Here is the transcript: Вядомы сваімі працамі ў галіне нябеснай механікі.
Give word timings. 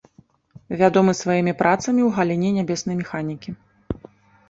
Вядомы 0.79 1.11
сваімі 1.21 1.53
працамі 1.61 2.01
ў 2.07 2.17
галіне 2.19 2.49
нябеснай 2.59 2.95
механікі. 3.07 3.49